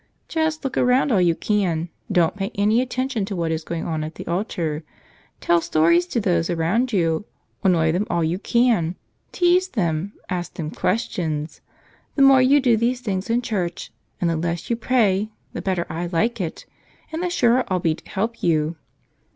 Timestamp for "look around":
0.63-1.11